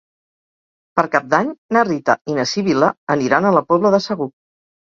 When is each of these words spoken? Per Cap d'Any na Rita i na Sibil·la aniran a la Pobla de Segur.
Per 0.99 1.03
Cap 1.15 1.27
d'Any 1.33 1.51
na 1.77 1.85
Rita 1.89 2.17
i 2.33 2.39
na 2.39 2.47
Sibil·la 2.53 2.91
aniran 3.19 3.49
a 3.51 3.55
la 3.59 3.67
Pobla 3.73 3.93
de 3.99 4.01
Segur. 4.11 4.31